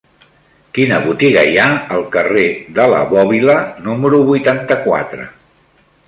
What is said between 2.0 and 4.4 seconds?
carrer de la Bòbila número